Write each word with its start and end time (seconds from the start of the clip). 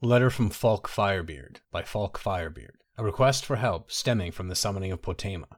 Letter 0.00 0.30
from 0.30 0.48
Falk 0.48 0.88
Firebeard 0.88 1.56
by 1.72 1.82
Falk 1.82 2.20
Firebeard. 2.20 2.76
A 2.96 3.02
request 3.02 3.44
for 3.44 3.56
help 3.56 3.90
stemming 3.90 4.30
from 4.30 4.46
the 4.46 4.54
summoning 4.54 4.92
of 4.92 5.02
Potema. 5.02 5.56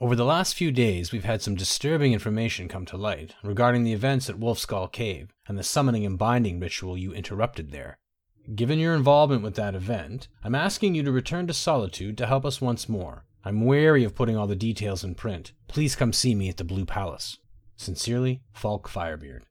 Over 0.00 0.16
the 0.16 0.24
last 0.24 0.54
few 0.54 0.72
days, 0.72 1.12
we've 1.12 1.24
had 1.24 1.42
some 1.42 1.56
disturbing 1.56 2.14
information 2.14 2.68
come 2.68 2.86
to 2.86 2.96
light 2.96 3.34
regarding 3.42 3.84
the 3.84 3.92
events 3.92 4.30
at 4.30 4.40
Wolfskull 4.40 4.90
Cave 4.90 5.34
and 5.46 5.58
the 5.58 5.62
summoning 5.62 6.06
and 6.06 6.16
binding 6.16 6.58
ritual 6.58 6.96
you 6.96 7.12
interrupted 7.12 7.70
there. 7.70 7.98
Given 8.54 8.78
your 8.78 8.94
involvement 8.94 9.42
with 9.42 9.56
that 9.56 9.74
event, 9.74 10.26
I'm 10.42 10.54
asking 10.54 10.94
you 10.94 11.02
to 11.02 11.12
return 11.12 11.46
to 11.48 11.52
Solitude 11.52 12.16
to 12.16 12.26
help 12.26 12.46
us 12.46 12.62
once 12.62 12.88
more. 12.88 13.26
I'm 13.44 13.66
wary 13.66 14.04
of 14.04 14.14
putting 14.14 14.38
all 14.38 14.46
the 14.46 14.56
details 14.56 15.04
in 15.04 15.16
print. 15.16 15.52
Please 15.68 15.96
come 15.96 16.14
see 16.14 16.34
me 16.34 16.48
at 16.48 16.56
the 16.56 16.64
Blue 16.64 16.86
Palace. 16.86 17.36
Sincerely, 17.76 18.40
Falk 18.54 18.88
Firebeard. 18.88 19.42